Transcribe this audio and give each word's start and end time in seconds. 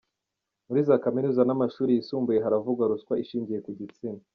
Muri 0.67 0.79
za 0.87 0.95
Kaminuza 1.03 1.41
n’amashuri 1.45 1.91
yisumbuye 1.93 2.39
haravugwa 2.45 2.83
ruswa 2.91 3.13
ishingiye 3.23 3.59
ku 3.65 3.71
gitsina 3.79 4.21